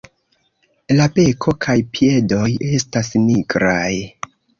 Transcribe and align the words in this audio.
La 0.99 1.03
beko 1.19 1.53
kaj 1.65 1.75
piedoj 1.97 2.47
estas 2.79 3.13
nigraj. 3.27 3.93